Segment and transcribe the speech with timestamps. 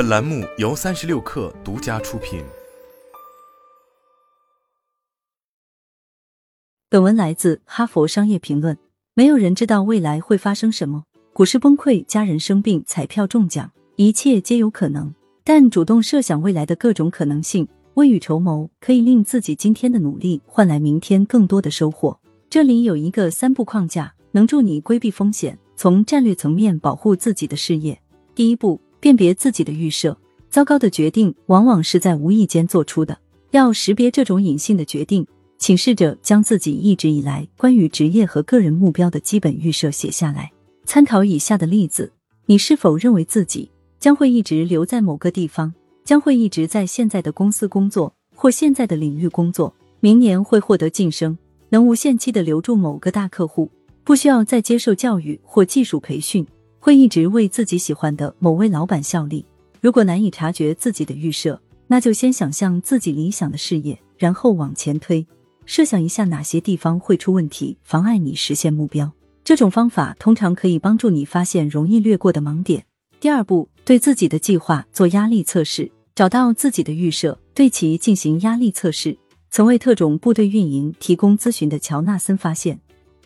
[0.00, 2.42] 本栏目由三十六氪独家出品。
[6.88, 8.74] 本文来自《哈佛商业评论》。
[9.12, 15.14] 没有人知道未来会发生什么，股市崩溃、家人生病、彩票中奖，一切皆有可能。
[15.44, 22.18] 但主动设想未来的各种可能性，未雨绸缪，可以令自己今天的努力换来明天更多的收获。
[22.48, 28.00] 这里有一个三步框架，能助你规避风险，从战略层面保护自己的事业。
[28.34, 30.16] 第一步，辨别自己的预设。
[30.50, 33.18] 糟糕的决定往往是在无意间做出的，
[33.50, 35.26] 要识别这种隐性的决定。
[35.58, 40.50] 请试着将自己一直以来关于职业和个人目标的基本预设写下来。
[40.86, 42.10] 参考以下的例子：
[42.46, 49.74] 你是否认为自己将会一直留在某个地方，将会一直在现在的公司工作或现在的领域工作？
[50.00, 51.36] 明年会获得晋升，
[51.68, 53.70] 能无限期的留住某个大客户，
[54.02, 56.46] 不需要再接受教育或技术培训，
[56.82, 59.44] 会一直为自己喜欢的某位老板效力？
[59.82, 65.24] 如果难以察觉自己的预设，那就先想象自己理想的事业，然后往前推。
[65.66, 69.12] 设想一下哪些地方会出问题，妨碍你实现目标。
[69.44, 72.82] 这种方法通常可以帮助你发现容易略过的盲点。
[73.20, 79.18] 第二步，对自己的计划做压力测试，找到自己的预设，对其进行压力测试。
[79.50, 82.80] 曾为特种部队运营提供咨询的乔纳森发现，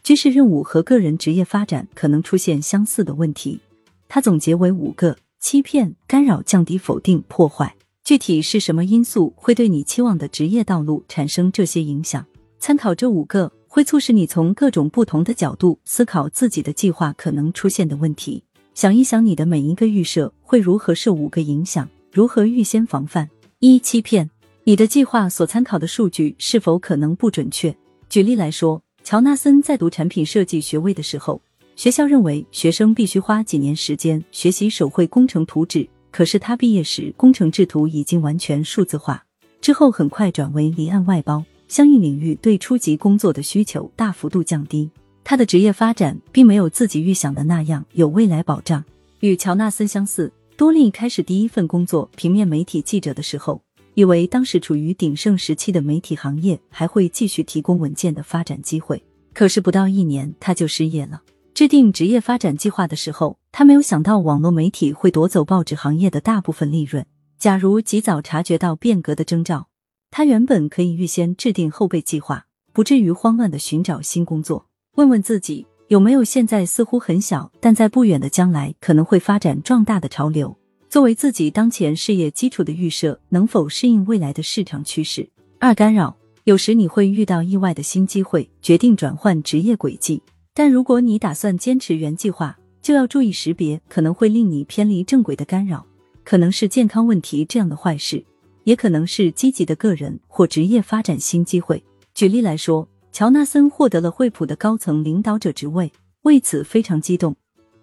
[0.04, 3.58] 军事任务和个人职业发展可能出现相似的问题。
[4.06, 7.74] 他总结为五个：欺骗、干扰、降低、否定、破坏。
[8.04, 12.22] 具体是什么因素会对你期望的职业道路产生这些影响？
[12.58, 18.44] 参考这五个，会促使你从各种不同的角度思考自己的计划可能出现的问题。
[18.74, 21.88] 想一想，你的每一个预设会如何受五个影响？
[22.12, 23.30] 如何预先防范？
[23.60, 24.28] 一、欺骗
[24.64, 27.74] 你的计划所参考的数据是否可能不准确？
[28.10, 31.38] 举例来说，乔纳森在读产品设计学位的时候，
[31.76, 39.22] 学校认为学生必须花几年时间学习手绘工程图纸，可是他毕业时，工程制图已经完全数字化，
[39.60, 41.44] 之后很快转为离岸外包。
[41.68, 44.88] 相应领域对初级工作的需求大幅度降低，
[45.22, 48.82] 他的职业发展并没有自己预想的那样有未来保障。
[49.20, 53.60] 与乔纳森相似，多利开始第一份工作平面媒体记者的时候，
[53.94, 59.02] 以为当时处于鼎盛时期的媒体行业还会继续提供稳健的发展机会。
[59.32, 61.22] 可是不到一年他就失业了。
[61.54, 67.06] 制定职业发展计划的时候，他没有想到网络媒体会夺走报纸行业的大部分利润。
[67.38, 69.68] 假如及早察觉到变革的征兆。
[70.10, 74.66] 他原本可以预先制定后备计划，不至于慌乱的寻找新工作。
[74.96, 80.56] 问问自己，有没有现在似乎很小，但在不远的将来可能会发展壮大的潮流？
[80.94, 85.28] 作为自己当前事业基础的预设，能否适应未来的市场趋势？
[85.58, 86.16] 二、干扰。
[86.44, 90.22] 有时你会遇到意外的新机会，决定转换职业轨迹。
[90.54, 95.84] 但如果你打算坚持原计划，就要注意识别可能会令你偏离正轨的干扰，
[96.22, 98.24] 可能是健康问题这样的坏事。
[98.62, 101.82] 也可能是积极的个人或职业发展新机会。
[102.14, 105.90] 举例来说，乔纳森获得了惠普的高层领导者职位，
[106.22, 107.34] 为此非常激动，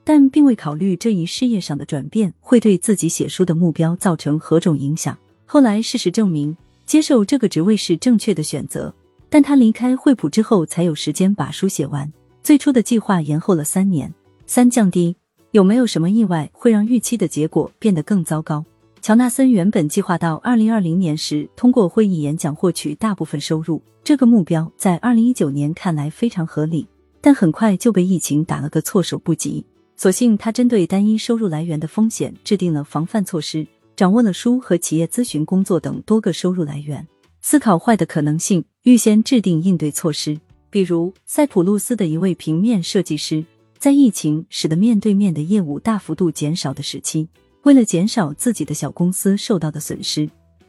[0.04, 5.18] 但并未考虑这一事业上的转变会对自己写书的目标造成何种影响。
[5.46, 8.94] 后来事实证明，接受这个职位是正确的选择，
[9.30, 12.12] 但他离开惠普之后才有时间把书写完，
[12.42, 14.14] 最初的计划延后了三年。
[14.48, 15.16] 三降低
[15.52, 18.66] 有没有什么意外会让预期的结果变得更糟糕？
[19.02, 26.88] 乔纳森原本计划到二零二零年时通过会议演讲获取大部分收入，这个目标在二零一九年看来非常合理，
[27.20, 29.66] 但很快就被疫情打了个措手不及。
[30.02, 37.08] 所幸他针对单一收入来源的风险制定了防范措施，掌握了书和企业咨询工作等多个收入来源，
[37.40, 40.40] 思考坏的可能性，预先制定应对措施。
[40.72, 43.46] 比如，塞浦路斯的一位平面设计师，
[43.78, 47.30] 在疫情使得面对面的业务大幅度减少的时期。
[47.62, 50.28] 为了减少自己的小公司受到的损失，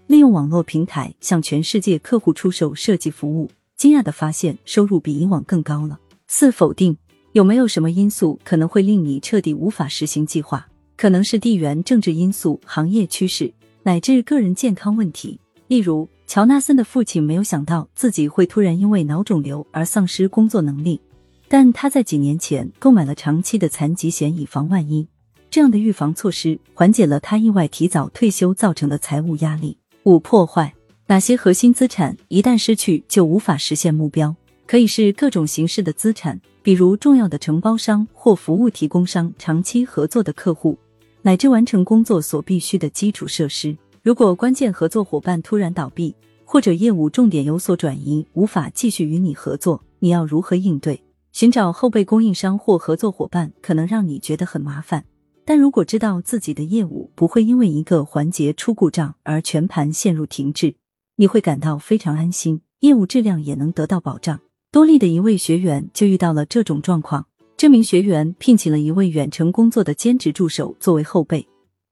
[0.08, 5.98] 利用网络平台向全世界客户出售设计服务，惊讶的发现收入比以往更高了。
[6.26, 6.94] 四否定
[7.32, 10.68] 有没有什么因素可能会令你彻底无法实行计划？
[10.98, 13.50] 可能是地缘政治因素、行业趋势
[13.82, 15.40] 乃至个人健康问题。
[15.66, 21.00] 例如，乔纳森的父亲没有想到自己会突然因为脑肿瘤而丧失工作能力，
[21.48, 25.08] 但他在几年前购买了长期的残疾险，以防万一。
[25.50, 29.78] 这样的预防措施缓解了他意外提早退休造成的财务压力。
[30.02, 30.74] 五、破坏
[31.06, 34.36] 哪些核心资产一旦失去就无法实现目标？
[34.72, 40.78] 可以是各种形式的资产，比如重要的承包商或服务提供商、长期合作的客户，
[41.20, 43.76] 乃至完成工作所必需的基础设施。
[44.02, 46.14] 如果关键合作伙伴突然倒闭，
[46.46, 50.98] 或者业务重点有所转移，无法继续与你合作，你要如何应对？
[51.32, 55.04] 寻找后备供应商或合作伙伴可能让你觉得很麻烦。
[55.44, 60.76] 但如果知道自己的业务不会因为一个环节出故障而全盘陷入停滞，
[61.16, 64.40] 你会感到非常安心，业务质量也能得到保障。
[64.72, 67.26] 多利的一位学员就遇到了这种状况，
[67.58, 71.46] 这名学员聘请了一位远程工作的兼职助手作为后备，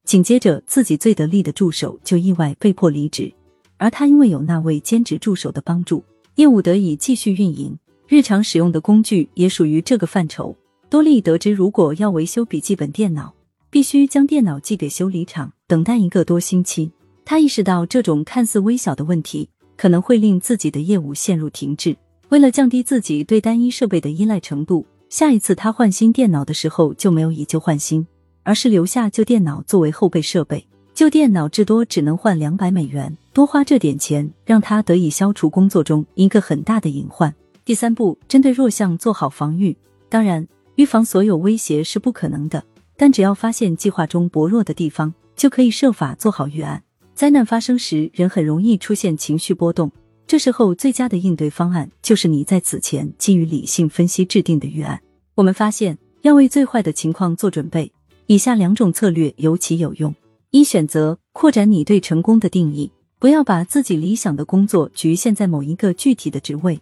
[0.04, 3.30] 紧接着自己最得力的助手就意外被迫离职，
[3.76, 6.02] 而他因为有那位兼职助手的帮助，
[6.36, 7.78] 业务得以继续运营。
[8.08, 10.56] 日常使用的工具也属于这个范畴。
[10.88, 13.34] 多利得知，如果要维修笔记本电脑，
[13.68, 16.90] 必须将电脑寄给修理厂，等待一个多星期。
[17.26, 21.94] 他意识到这种看似微小的问题可能会令自己的业务陷入停滞。
[22.30, 28.06] 为了降低自己对单一设备的依赖程度，下一次他换新电脑的时候就没有以旧换新，
[28.44, 30.64] 而是留下旧电脑作为后备设备。
[30.94, 37.34] 旧电脑至多只能换两百美元，多花这点钱让他得以消除工作中一个很大的隐患。
[37.64, 39.76] 第三步，针对弱项做好防御。
[40.08, 40.46] 当然，
[40.76, 42.62] 预防所有威胁是不可能的。
[42.96, 46.80] 但只要发现计划中薄弱的地方，就可以设法做好预案。
[47.12, 49.90] 灾难发生时，人很容易出现情绪波动，
[50.30, 55.02] 这时候最佳的应对方案就是你在此前基于理性分析制定的预案。
[55.34, 57.90] 我们发现，要为最坏的情况做准备，
[58.26, 60.14] 以下两种策略尤其有用：
[60.52, 66.80] 一、选择扩展你对成功的定义，不要把自己理想的工作局限在某一个具体的职位，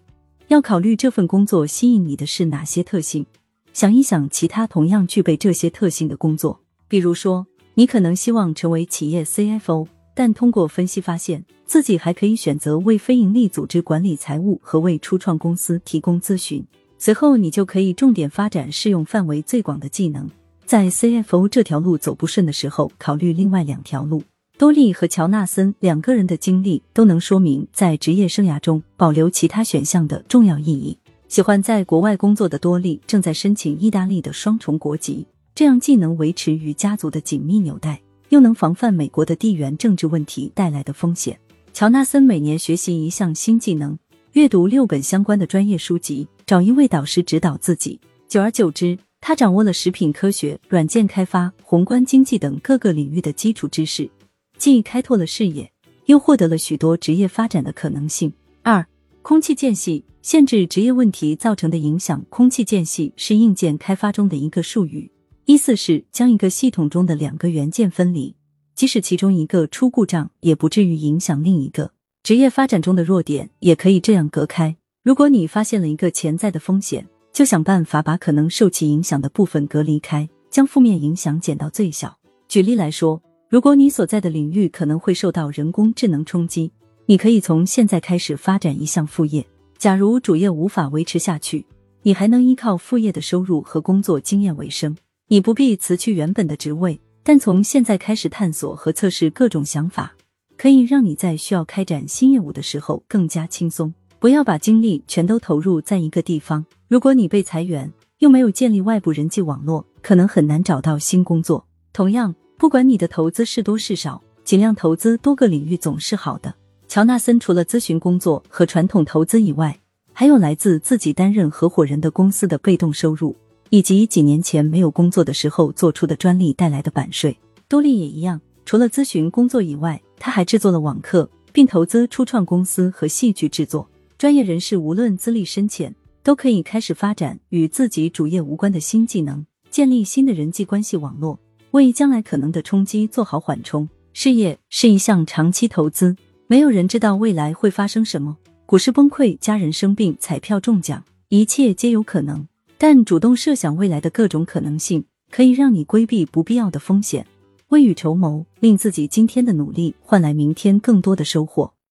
[0.48, 3.24] 要考虑这份工作吸引你的是哪些特性。
[3.72, 9.86] 想一想其他同样具备这些特性的工作，比如说，你可能希望成为企业 CFO，
[10.18, 16.60] 但通过分析发现自己还可以选择为非营利组织管理财务和为初创公司提供咨询。
[16.98, 20.28] 随后，你就可以重点发展适用范围最广的技能，
[20.66, 24.24] 在 CFO 这条路走不顺的时候，考虑另外两条路。
[24.58, 30.98] 多利和乔纳森两个人的经历都能说明，在职业生涯中保留其他选项的重要意义。
[31.28, 35.24] 喜欢在国外工作的多利正在申请意大利的双重国籍，
[35.54, 38.00] 这样既能维持与家族的紧密纽带，
[38.30, 41.38] 又能防范美国的地缘政治问题带来的风险。
[41.72, 43.98] 乔纳森每年学习一项新技能，
[44.32, 48.00] 阅读六本相关的专业书籍，找一位导师指导自己。
[48.26, 54.10] 久而久之，他掌握了食品科学、软件开发、宏观经济等各个领域的基础知识，
[54.56, 55.70] 既开拓了视野，
[56.06, 58.32] 又获得了许多职业发展的可能性。
[58.62, 58.86] 二。
[59.20, 62.24] 空气间隙限制职业问题造成的影响。
[62.30, 65.10] 空气间隙是硬件开发中的一个术语，
[65.48, 68.36] 意思是将一个系统中的两个元件分离，
[68.74, 71.90] 即使其中一个出故障，也不至于影响另一个。
[72.22, 74.76] 职业发展中的弱点也可以这样隔开。
[75.02, 82.18] 如果你发现了一个潜在的风险，就想办法把可能受其影响的部分隔离开，将负面影响减到最小。
[82.46, 86.70] 举例来说，如果你所在的领域可能会受到人工智能冲击。
[87.06, 89.46] 你可以从现在开始发展一项副业。
[89.78, 91.64] 假如主业无法维持下去，
[92.02, 94.94] 你还能依靠副业的收入和工作经验为生。
[95.30, 100.14] 你不必辞去原本的职位，但从现在开始探索和测试各种想法，
[100.56, 103.92] 可以让你在需要开展新业务的时候更加轻松。
[104.18, 106.64] 不要把精力全都投入在一个地方。
[106.88, 111.62] 如果你被裁员，又没有建立外部人际网络，可能很难找到新工作。
[111.92, 116.54] 同样，不管你的投资是多是少，尽量投资多个领域总是好的。
[116.88, 119.78] 乔纳森除了咨询工作和传统投资以外，
[120.14, 123.36] 还有来自自己担任合伙人的公司的被动收入，
[123.70, 127.36] 以及几年前没有工作的时候做出的专利带来的版税。
[127.68, 133.88] 多利也一样，除了咨询工作以外，他还制作了网课，并投资初创公司和戏剧制作。
[134.16, 141.38] 专业人士无论资历深浅，都可以开始发展与自己主业无关的新技能，建立新的人际关系网络，
[141.70, 143.88] 为将来可能的冲击做好缓冲。
[144.12, 146.16] 事业是一项长期投资。
[146.48, 152.48] 没有人知道未来会发生什么，股市崩溃，家人生病，彩票中奖，一切皆有可能。
[152.80, 157.26] 但主动设想未来的各种可能性，可以让你规避不必要的风险，
[157.70, 161.72] 未雨绸缪，令自己今天的努力换来明天更多的收获。